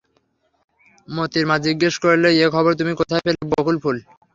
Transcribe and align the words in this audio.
মোতির 1.07 1.45
মা 1.49 1.55
জিজ্ঞাসা 1.65 1.99
করলে, 2.03 2.29
এ 2.35 2.55
খবর 2.55 2.71
তুমি 2.79 2.91
কোথায় 2.99 3.23
পেলে 3.25 3.41
বকুলফুল? 3.51 3.97